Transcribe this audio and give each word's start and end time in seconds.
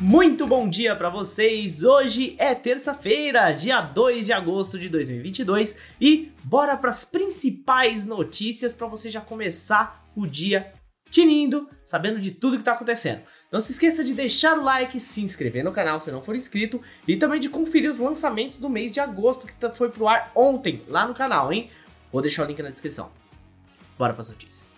Muito 0.00 0.46
bom 0.46 0.68
dia 0.68 0.94
para 0.94 1.10
vocês! 1.10 1.82
Hoje 1.82 2.36
é 2.38 2.54
terça-feira, 2.54 3.50
dia 3.50 3.80
2 3.80 4.26
de 4.26 4.32
agosto 4.32 4.78
de 4.78 4.88
2022 4.88 5.76
e 6.00 6.30
bora 6.44 6.76
para 6.76 6.90
as 6.90 7.04
principais 7.04 8.06
notícias 8.06 8.72
para 8.72 8.86
você 8.86 9.10
já 9.10 9.20
começar 9.20 10.08
o 10.14 10.24
dia 10.24 10.72
tinindo, 11.10 11.68
sabendo 11.82 12.20
de 12.20 12.30
tudo 12.30 12.54
que 12.54 12.60
está 12.60 12.74
acontecendo. 12.74 13.22
Não 13.50 13.60
se 13.60 13.72
esqueça 13.72 14.04
de 14.04 14.14
deixar 14.14 14.56
o 14.56 14.62
like, 14.62 15.00
se 15.00 15.20
inscrever 15.20 15.64
no 15.64 15.72
canal 15.72 15.98
se 15.98 16.12
não 16.12 16.22
for 16.22 16.36
inscrito 16.36 16.80
e 17.06 17.16
também 17.16 17.40
de 17.40 17.48
conferir 17.48 17.90
os 17.90 17.98
lançamentos 17.98 18.58
do 18.58 18.70
mês 18.70 18.94
de 18.94 19.00
agosto 19.00 19.48
que 19.48 19.54
tá, 19.54 19.68
foi 19.70 19.88
pro 19.88 20.06
ar 20.06 20.30
ontem 20.32 20.80
lá 20.86 21.08
no 21.08 21.14
canal, 21.14 21.52
hein? 21.52 21.70
Vou 22.12 22.22
deixar 22.22 22.44
o 22.44 22.46
link 22.46 22.62
na 22.62 22.70
descrição. 22.70 23.10
Bora 23.98 24.12
para 24.12 24.20
as 24.20 24.28
notícias. 24.28 24.77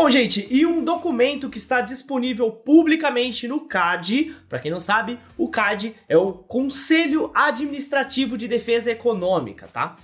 Bom, 0.00 0.08
gente, 0.08 0.46
e 0.48 0.64
um 0.64 0.84
documento 0.84 1.50
que 1.50 1.58
está 1.58 1.80
disponível 1.80 2.52
publicamente 2.52 3.48
no 3.48 3.62
CAD, 3.62 4.32
para 4.48 4.60
quem 4.60 4.70
não 4.70 4.78
sabe, 4.78 5.18
o 5.36 5.48
CAD 5.48 5.92
é 6.08 6.16
o 6.16 6.32
Conselho 6.32 7.32
Administrativo 7.34 8.38
de 8.38 8.46
Defesa 8.46 8.92
Econômica, 8.92 9.66
tá? 9.66 9.96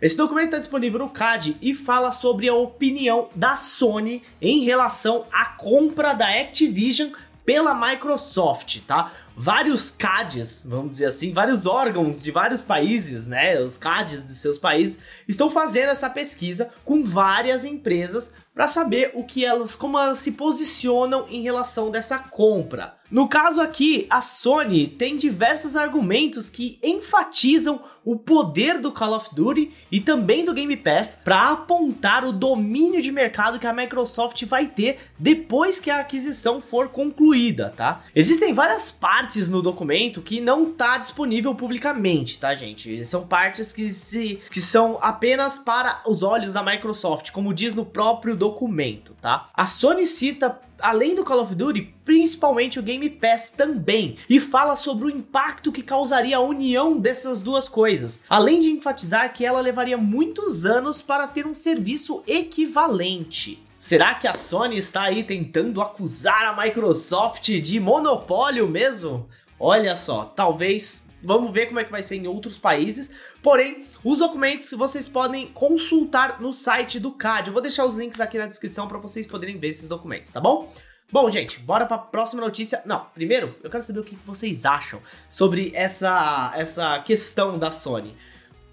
Esse 0.00 0.16
documento 0.16 0.46
está 0.46 0.58
disponível 0.58 1.00
no 1.00 1.10
CAD 1.10 1.58
e 1.60 1.74
fala 1.74 2.10
sobre 2.10 2.48
a 2.48 2.54
opinião 2.54 3.28
da 3.34 3.54
Sony 3.54 4.22
em 4.40 4.64
relação 4.64 5.26
à 5.30 5.44
compra 5.44 6.14
da 6.14 6.26
Activision 6.40 7.10
pela 7.44 7.74
Microsoft, 7.74 8.80
tá? 8.86 9.12
Vários 9.36 9.90
CADs, 9.90 10.64
vamos 10.64 10.90
dizer 10.90 11.06
assim, 11.06 11.32
vários 11.32 11.66
órgãos 11.66 12.22
de 12.22 12.30
vários 12.30 12.62
países, 12.62 13.26
né? 13.26 13.60
Os 13.60 13.76
CADs 13.76 14.26
de 14.26 14.34
seus 14.34 14.58
países 14.58 15.00
estão 15.26 15.50
fazendo 15.50 15.90
essa 15.90 16.08
pesquisa 16.08 16.70
com 16.84 17.02
várias 17.02 17.64
empresas 17.64 18.32
para 18.54 18.68
saber 18.68 19.10
o 19.14 19.24
que 19.24 19.44
elas, 19.44 19.74
como 19.74 19.98
elas 19.98 20.18
se 20.18 20.32
posicionam 20.32 21.26
em 21.28 21.42
relação 21.42 21.90
dessa 21.90 22.18
compra. 22.18 22.94
No 23.10 23.28
caso 23.28 23.60
aqui, 23.60 24.06
a 24.08 24.22
Sony 24.22 24.88
tem 24.88 25.16
diversos 25.16 25.76
argumentos 25.76 26.48
que 26.48 26.78
enfatizam 26.82 27.80
o 28.02 28.16
poder 28.16 28.80
do 28.80 28.90
Call 28.90 29.14
of 29.14 29.34
Duty 29.34 29.70
e 29.92 30.00
também 30.00 30.44
do 30.44 30.54
Game 30.54 30.74
Pass 30.76 31.18
para 31.22 31.50
apontar 31.50 32.24
o 32.24 32.32
domínio 32.32 33.02
de 33.02 33.12
mercado 33.12 33.58
que 33.58 33.66
a 33.66 33.72
Microsoft 33.72 34.42
vai 34.46 34.66
ter 34.66 34.98
depois 35.18 35.78
que 35.78 35.90
a 35.90 36.00
aquisição 36.00 36.62
for 36.62 36.88
concluída, 36.88 37.72
tá? 37.76 38.02
Existem 38.14 38.54
várias 38.54 38.90
partes 38.90 39.48
no 39.48 39.60
documento 39.60 40.22
que 40.22 40.40
não 40.40 40.72
tá 40.72 40.96
disponível 40.96 41.54
publicamente, 41.54 42.38
tá, 42.38 42.54
gente? 42.54 43.04
São 43.04 43.26
partes 43.26 43.72
que 43.72 43.90
se 43.90 44.40
que 44.50 44.60
são 44.60 44.98
apenas 45.00 45.58
para 45.58 46.02
os 46.06 46.22
olhos 46.22 46.52
da 46.54 46.62
Microsoft, 46.62 47.30
como 47.32 47.52
diz 47.52 47.74
no 47.74 47.84
próprio 47.84 48.34
documento, 48.34 49.14
tá? 49.20 49.46
A 49.54 49.66
Sony 49.66 50.06
cita 50.06 50.58
além 50.80 51.14
do 51.14 51.24
Call 51.24 51.42
of 51.42 51.54
Duty, 51.54 51.94
principalmente 52.04 52.78
o 52.78 52.82
Game 52.82 53.08
Pass 53.10 53.50
também, 53.50 54.16
e 54.28 54.38
fala 54.40 54.76
sobre 54.76 55.06
o 55.06 55.10
impacto 55.10 55.72
que 55.72 55.82
causaria 55.82 56.36
a 56.36 56.40
união 56.40 56.98
dessas 56.98 57.40
duas 57.40 57.68
coisas, 57.68 58.24
além 58.28 58.60
de 58.60 58.70
enfatizar 58.70 59.32
que 59.32 59.44
ela 59.44 59.60
levaria 59.60 59.96
muitos 59.96 60.66
anos 60.66 61.02
para 61.02 61.26
ter 61.26 61.46
um 61.46 61.54
serviço 61.54 62.22
equivalente. 62.26 63.62
Será 63.78 64.14
que 64.14 64.26
a 64.26 64.34
Sony 64.34 64.78
está 64.78 65.02
aí 65.02 65.22
tentando 65.22 65.82
acusar 65.82 66.44
a 66.44 66.62
Microsoft 66.62 67.50
de 67.60 67.78
monopólio 67.78 68.66
mesmo? 68.66 69.28
Olha 69.60 69.94
só, 69.94 70.24
talvez 70.24 71.06
Vamos 71.24 71.52
ver 71.52 71.66
como 71.66 71.80
é 71.80 71.84
que 71.84 71.90
vai 71.90 72.02
ser 72.02 72.16
em 72.16 72.26
outros 72.26 72.58
países. 72.58 73.10
Porém, 73.42 73.86
os 74.04 74.18
documentos 74.18 74.70
vocês 74.72 75.08
podem 75.08 75.48
consultar 75.48 76.40
no 76.40 76.52
site 76.52 77.00
do 77.00 77.12
CAD. 77.12 77.48
Eu 77.48 77.52
vou 77.52 77.62
deixar 77.62 77.84
os 77.84 77.94
links 77.94 78.20
aqui 78.20 78.38
na 78.38 78.46
descrição 78.46 78.86
para 78.86 78.98
vocês 78.98 79.26
poderem 79.26 79.58
ver 79.58 79.68
esses 79.68 79.88
documentos, 79.88 80.30
tá 80.30 80.40
bom? 80.40 80.72
Bom, 81.10 81.30
gente, 81.30 81.60
bora 81.60 81.86
para 81.86 81.96
a 81.96 82.00
próxima 82.00 82.42
notícia. 82.42 82.82
Não, 82.84 83.06
primeiro, 83.14 83.54
eu 83.62 83.70
quero 83.70 83.82
saber 83.82 84.00
o 84.00 84.04
que 84.04 84.16
vocês 84.26 84.64
acham 84.64 85.00
sobre 85.30 85.70
essa 85.74 86.52
essa 86.56 86.98
questão 87.00 87.58
da 87.58 87.70
Sony. 87.70 88.16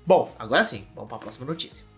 Bom, 0.06 0.34
agora 0.40 0.64
sim, 0.64 0.88
vamos 0.96 1.08
para 1.08 1.18
a 1.18 1.22
próxima 1.22 1.46
notícia. 1.46 1.91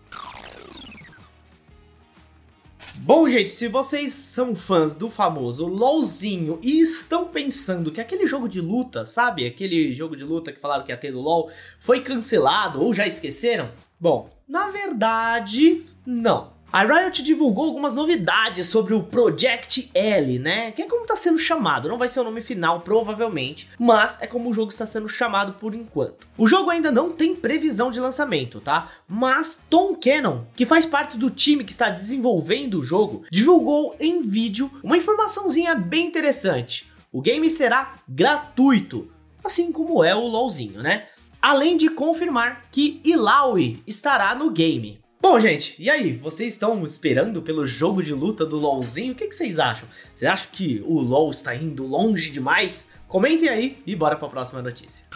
Bom, 2.98 3.28
gente, 3.28 3.52
se 3.52 3.68
vocês 3.68 4.12
são 4.12 4.54
fãs 4.54 4.94
do 4.94 5.10
famoso 5.10 5.66
LOLzinho 5.66 6.58
e 6.62 6.80
estão 6.80 7.26
pensando 7.26 7.90
que 7.90 8.00
aquele 8.00 8.26
jogo 8.26 8.48
de 8.48 8.60
luta, 8.60 9.04
sabe? 9.04 9.46
Aquele 9.46 9.92
jogo 9.92 10.16
de 10.16 10.24
luta 10.24 10.52
que 10.52 10.60
falaram 10.60 10.84
que 10.84 10.92
ia 10.92 10.96
ter 10.96 11.12
do 11.12 11.20
LOL, 11.20 11.50
foi 11.80 12.00
cancelado 12.00 12.80
ou 12.80 12.94
já 12.94 13.06
esqueceram? 13.06 13.70
Bom, 14.00 14.30
na 14.48 14.70
verdade, 14.70 15.84
não. 16.06 16.53
A 16.74 16.82
Riot 16.82 17.22
divulgou 17.22 17.66
algumas 17.66 17.94
novidades 17.94 18.66
sobre 18.66 18.94
o 18.94 19.02
Project 19.04 19.92
L, 19.94 20.40
né? 20.40 20.72
Que 20.72 20.82
é 20.82 20.86
como 20.86 21.02
está 21.02 21.14
sendo 21.14 21.38
chamado. 21.38 21.88
Não 21.88 21.96
vai 21.96 22.08
ser 22.08 22.18
o 22.18 22.24
nome 22.24 22.40
final, 22.40 22.80
provavelmente, 22.80 23.70
mas 23.78 24.20
é 24.20 24.26
como 24.26 24.50
o 24.50 24.52
jogo 24.52 24.72
está 24.72 24.84
sendo 24.84 25.08
chamado 25.08 25.52
por 25.52 25.72
enquanto. 25.72 26.26
O 26.36 26.48
jogo 26.48 26.70
ainda 26.70 26.90
não 26.90 27.12
tem 27.12 27.36
previsão 27.36 27.92
de 27.92 28.00
lançamento, 28.00 28.60
tá? 28.60 28.90
Mas 29.06 29.62
Tom 29.70 29.94
Cannon, 29.94 30.46
que 30.56 30.66
faz 30.66 30.84
parte 30.84 31.16
do 31.16 31.30
time 31.30 31.62
que 31.62 31.70
está 31.70 31.90
desenvolvendo 31.90 32.80
o 32.80 32.82
jogo, 32.82 33.24
divulgou 33.30 33.94
em 34.00 34.22
vídeo 34.22 34.68
uma 34.82 34.96
informaçãozinha 34.96 35.76
bem 35.76 36.08
interessante. 36.08 36.90
O 37.12 37.22
game 37.22 37.48
será 37.50 37.94
gratuito, 38.08 39.08
assim 39.44 39.70
como 39.70 40.02
é 40.02 40.12
o 40.12 40.26
LoLzinho, 40.26 40.82
né? 40.82 41.06
Além 41.40 41.76
de 41.76 41.88
confirmar 41.88 42.64
que 42.72 43.00
Ilaoi 43.04 43.80
estará 43.86 44.34
no 44.34 44.50
game. 44.50 45.03
Bom, 45.24 45.40
gente, 45.40 45.74
e 45.78 45.88
aí? 45.88 46.12
Vocês 46.12 46.52
estão 46.52 46.84
esperando 46.84 47.40
pelo 47.40 47.66
jogo 47.66 48.02
de 48.02 48.12
luta 48.12 48.44
do 48.44 48.58
LoLzinho? 48.58 49.14
O 49.14 49.14
que, 49.14 49.26
que 49.26 49.34
vocês 49.34 49.58
acham? 49.58 49.88
Vocês 50.14 50.30
acham 50.30 50.50
que 50.52 50.84
o 50.84 51.00
LoL 51.00 51.30
está 51.30 51.54
indo 51.54 51.86
longe 51.86 52.30
demais? 52.30 52.90
Comentem 53.08 53.48
aí 53.48 53.82
e 53.86 53.96
bora 53.96 54.16
para 54.16 54.26
a 54.26 54.30
próxima 54.30 54.60
notícia. 54.60 55.06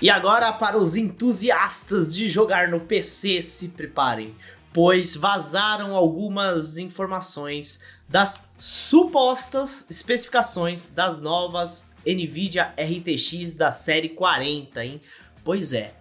E 0.00 0.08
agora, 0.08 0.52
para 0.52 0.78
os 0.78 0.94
entusiastas 0.94 2.14
de 2.14 2.28
jogar 2.28 2.68
no 2.68 2.78
PC, 2.78 3.42
se 3.42 3.66
preparem, 3.66 4.32
pois 4.72 5.16
vazaram 5.16 5.96
algumas 5.96 6.76
informações 6.76 7.80
das 8.08 8.48
supostas 8.60 9.90
especificações 9.90 10.86
das 10.86 11.20
novas 11.20 11.90
Nvidia 12.06 12.72
RTX 12.78 13.56
da 13.56 13.72
série 13.72 14.10
40, 14.10 14.84
hein? 14.84 15.00
Pois 15.42 15.72
é, 15.72 15.94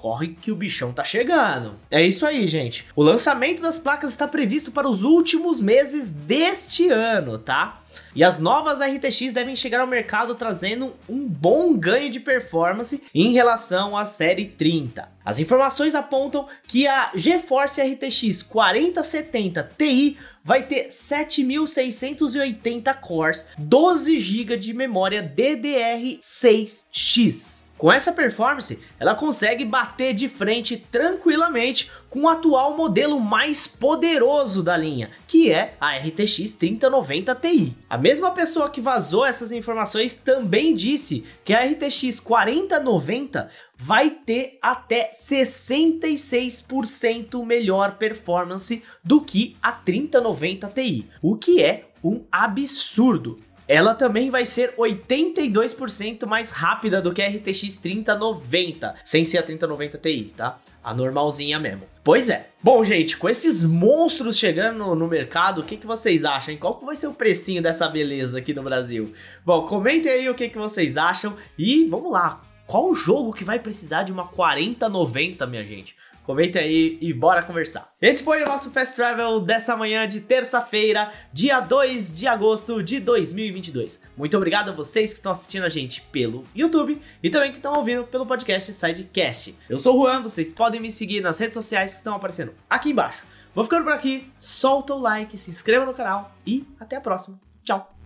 corre 0.00 0.28
que 0.28 0.50
o 0.50 0.56
bichão 0.56 0.94
tá 0.94 1.04
chegando. 1.04 1.74
É 1.90 2.02
isso 2.02 2.24
aí, 2.24 2.48
gente. 2.48 2.86
O 2.96 3.02
lançamento 3.02 3.60
das 3.60 3.78
placas 3.78 4.08
está 4.08 4.26
previsto 4.26 4.72
para 4.72 4.88
os 4.88 5.04
últimos 5.04 5.60
meses 5.60 6.10
deste 6.10 6.88
ano, 6.88 7.38
tá? 7.38 7.82
E 8.14 8.24
as 8.24 8.38
novas 8.38 8.80
RTX 8.80 9.34
devem 9.34 9.54
chegar 9.54 9.82
ao 9.82 9.86
mercado 9.86 10.34
trazendo 10.34 10.94
um 11.06 11.28
bom 11.28 11.74
ganho 11.74 12.10
de 12.10 12.18
performance 12.18 13.02
em 13.14 13.32
relação 13.32 13.94
à 13.94 14.06
série 14.06 14.46
30. 14.46 15.06
As 15.22 15.38
informações 15.38 15.94
apontam 15.94 16.48
que 16.66 16.88
a 16.88 17.10
GeForce 17.14 17.82
RTX 17.82 18.42
4070 18.44 19.70
Ti 19.76 20.16
vai 20.42 20.62
ter 20.62 20.90
7680 20.90 22.94
cores, 22.94 23.48
12 23.58 24.18
GB 24.18 24.56
de 24.56 24.72
memória 24.72 25.22
DDR6X. 25.22 27.68
Com 27.80 27.90
essa 27.90 28.12
performance, 28.12 28.78
ela 28.98 29.14
consegue 29.14 29.64
bater 29.64 30.12
de 30.12 30.28
frente 30.28 30.76
tranquilamente 30.76 31.90
com 32.10 32.24
o 32.24 32.28
atual 32.28 32.76
modelo 32.76 33.18
mais 33.18 33.66
poderoso 33.66 34.62
da 34.62 34.76
linha, 34.76 35.10
que 35.26 35.50
é 35.50 35.76
a 35.80 35.96
RTX 35.96 36.52
3090 36.58 37.34
Ti. 37.36 37.74
A 37.88 37.96
mesma 37.96 38.32
pessoa 38.32 38.68
que 38.68 38.82
vazou 38.82 39.24
essas 39.24 39.50
informações 39.50 40.14
também 40.14 40.74
disse 40.74 41.24
que 41.42 41.54
a 41.54 41.64
RTX 41.64 42.20
4090 42.20 43.48
vai 43.78 44.10
ter 44.10 44.58
até 44.60 45.08
66% 45.08 47.46
melhor 47.46 47.96
performance 47.96 48.82
do 49.02 49.22
que 49.22 49.56
a 49.62 49.72
3090 49.72 50.68
Ti, 50.68 51.08
o 51.22 51.34
que 51.34 51.62
é 51.62 51.86
um 52.04 52.24
absurdo 52.30 53.38
ela 53.70 53.94
também 53.94 54.30
vai 54.30 54.44
ser 54.44 54.74
82% 54.76 56.26
mais 56.26 56.50
rápida 56.50 57.00
do 57.00 57.12
que 57.12 57.22
a 57.22 57.28
RTX 57.28 57.76
3090, 57.76 58.96
sem 59.04 59.24
ser 59.24 59.38
a 59.38 59.44
3090 59.44 59.96
Ti, 59.96 60.34
tá? 60.36 60.58
A 60.82 60.92
normalzinha 60.92 61.56
mesmo. 61.60 61.84
Pois 62.02 62.28
é. 62.28 62.48
Bom, 62.60 62.82
gente, 62.82 63.16
com 63.16 63.28
esses 63.28 63.62
monstros 63.62 64.36
chegando 64.36 64.92
no 64.96 65.06
mercado, 65.06 65.60
o 65.60 65.64
que, 65.64 65.76
que 65.76 65.86
vocês 65.86 66.24
acham? 66.24 66.56
Qual 66.56 66.80
que 66.80 66.84
vai 66.84 66.96
ser 66.96 67.06
o 67.06 67.14
precinho 67.14 67.62
dessa 67.62 67.88
beleza 67.88 68.38
aqui 68.38 68.52
no 68.52 68.64
Brasil? 68.64 69.14
Bom, 69.46 69.64
comentem 69.64 70.10
aí 70.10 70.28
o 70.28 70.34
que, 70.34 70.48
que 70.48 70.58
vocês 70.58 70.96
acham 70.96 71.36
e 71.56 71.84
vamos 71.84 72.10
lá. 72.10 72.42
Qual 72.66 72.92
jogo 72.92 73.32
que 73.32 73.44
vai 73.44 73.60
precisar 73.60 74.02
de 74.02 74.10
uma 74.10 74.26
4090, 74.26 75.46
minha 75.46 75.64
gente? 75.64 75.94
Comenta 76.24 76.58
aí 76.58 76.98
e 77.00 77.12
bora 77.12 77.42
conversar. 77.42 77.92
Esse 78.00 78.22
foi 78.22 78.42
o 78.42 78.46
nosso 78.46 78.70
Fast 78.70 78.96
Travel 78.96 79.40
dessa 79.40 79.76
manhã 79.76 80.06
de 80.06 80.20
terça-feira, 80.20 81.12
dia 81.32 81.60
2 81.60 82.14
de 82.14 82.26
agosto 82.26 82.82
de 82.82 83.00
2022. 83.00 84.00
Muito 84.16 84.36
obrigado 84.36 84.70
a 84.70 84.72
vocês 84.72 85.10
que 85.10 85.18
estão 85.18 85.32
assistindo 85.32 85.64
a 85.64 85.68
gente 85.68 86.02
pelo 86.12 86.44
YouTube 86.54 87.00
e 87.22 87.30
também 87.30 87.50
que 87.50 87.56
estão 87.56 87.72
ouvindo 87.74 88.04
pelo 88.04 88.26
podcast 88.26 88.72
Sidecast. 88.72 89.56
Eu 89.68 89.78
sou 89.78 89.98
o 89.98 90.02
Juan, 90.02 90.22
vocês 90.22 90.52
podem 90.52 90.80
me 90.80 90.92
seguir 90.92 91.20
nas 91.20 91.38
redes 91.38 91.54
sociais 91.54 91.92
que 91.92 91.98
estão 91.98 92.14
aparecendo 92.14 92.52
aqui 92.68 92.90
embaixo. 92.90 93.24
Vou 93.54 93.64
ficando 93.64 93.84
por 93.84 93.92
aqui, 93.92 94.32
solta 94.38 94.94
o 94.94 94.98
like, 94.98 95.36
se 95.36 95.50
inscreva 95.50 95.84
no 95.84 95.94
canal 95.94 96.34
e 96.46 96.64
até 96.78 96.96
a 96.96 97.00
próxima. 97.00 97.40
Tchau! 97.64 97.99